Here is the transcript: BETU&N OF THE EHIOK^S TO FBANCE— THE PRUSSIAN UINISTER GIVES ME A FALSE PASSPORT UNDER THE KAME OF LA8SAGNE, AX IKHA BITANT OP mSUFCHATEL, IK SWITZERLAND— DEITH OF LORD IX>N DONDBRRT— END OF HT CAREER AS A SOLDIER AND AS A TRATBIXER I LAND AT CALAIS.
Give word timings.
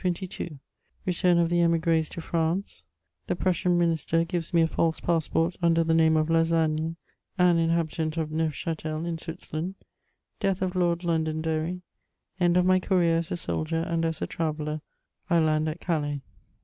BETU&N 0.03 0.59
OF 1.37 1.47
THE 1.49 1.57
EHIOK^S 1.57 2.09
TO 2.09 2.21
FBANCE— 2.21 2.85
THE 3.27 3.35
PRUSSIAN 3.35 3.77
UINISTER 3.77 4.25
GIVES 4.27 4.51
ME 4.51 4.61
A 4.63 4.67
FALSE 4.67 4.99
PASSPORT 4.99 5.57
UNDER 5.61 5.83
THE 5.83 5.93
KAME 5.93 6.17
OF 6.17 6.27
LA8SAGNE, 6.27 6.95
AX 7.37 7.57
IKHA 7.59 7.83
BITANT 7.85 8.17
OP 8.17 8.29
mSUFCHATEL, 8.29 9.13
IK 9.13 9.19
SWITZERLAND— 9.19 9.75
DEITH 10.39 10.61
OF 10.63 10.75
LORD 10.75 10.99
IX>N 11.03 11.23
DONDBRRT— 11.25 11.81
END 12.39 12.57
OF 12.57 12.65
HT 12.65 12.81
CAREER 12.81 13.17
AS 13.17 13.31
A 13.31 13.37
SOLDIER 13.37 13.83
AND 13.83 14.03
AS 14.03 14.23
A 14.23 14.25
TRATBIXER 14.25 14.81
I 15.29 15.37
LAND 15.37 15.69
AT 15.69 15.79
CALAIS. 15.79 16.21